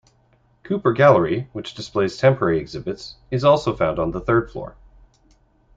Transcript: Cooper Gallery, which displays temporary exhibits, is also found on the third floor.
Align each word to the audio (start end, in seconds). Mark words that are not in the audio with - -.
Cooper 0.63 0.93
Gallery, 0.93 1.47
which 1.53 1.75
displays 1.75 2.17
temporary 2.17 2.57
exhibits, 2.57 3.17
is 3.29 3.43
also 3.43 3.75
found 3.75 3.99
on 3.99 4.09
the 4.09 4.19
third 4.19 4.49
floor. 4.49 4.75